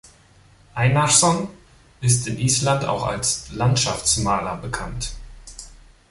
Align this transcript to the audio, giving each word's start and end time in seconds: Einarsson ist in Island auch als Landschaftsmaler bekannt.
Einarsson 0.73 1.47
ist 1.99 2.25
in 2.27 2.39
Island 2.39 2.85
auch 2.85 3.05
als 3.05 3.51
Landschaftsmaler 3.51 4.57
bekannt. 4.57 5.11